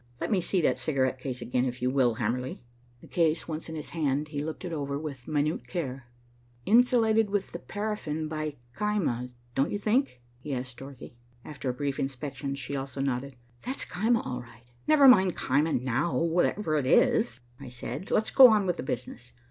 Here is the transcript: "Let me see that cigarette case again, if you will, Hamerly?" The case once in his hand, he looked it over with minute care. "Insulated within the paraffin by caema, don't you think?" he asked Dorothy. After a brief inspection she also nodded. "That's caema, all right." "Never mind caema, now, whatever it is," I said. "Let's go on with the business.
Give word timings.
"Let 0.19 0.31
me 0.31 0.41
see 0.41 0.61
that 0.61 0.79
cigarette 0.79 1.19
case 1.19 1.43
again, 1.43 1.63
if 1.63 1.79
you 1.79 1.91
will, 1.91 2.15
Hamerly?" 2.15 2.59
The 3.01 3.07
case 3.07 3.47
once 3.47 3.69
in 3.69 3.75
his 3.75 3.91
hand, 3.91 4.29
he 4.29 4.39
looked 4.39 4.65
it 4.65 4.73
over 4.73 4.97
with 4.97 5.27
minute 5.27 5.67
care. 5.67 6.07
"Insulated 6.65 7.29
within 7.29 7.51
the 7.53 7.59
paraffin 7.59 8.27
by 8.27 8.55
caema, 8.75 9.29
don't 9.53 9.71
you 9.71 9.77
think?" 9.77 10.19
he 10.39 10.55
asked 10.55 10.77
Dorothy. 10.77 11.17
After 11.45 11.69
a 11.69 11.73
brief 11.75 11.99
inspection 11.99 12.55
she 12.55 12.75
also 12.75 12.99
nodded. 12.99 13.35
"That's 13.61 13.85
caema, 13.85 14.23
all 14.25 14.41
right." 14.41 14.63
"Never 14.87 15.07
mind 15.07 15.35
caema, 15.35 15.73
now, 15.79 16.17
whatever 16.17 16.77
it 16.77 16.87
is," 16.87 17.39
I 17.59 17.69
said. 17.69 18.09
"Let's 18.09 18.31
go 18.31 18.47
on 18.49 18.65
with 18.65 18.77
the 18.77 18.81
business. 18.81 19.33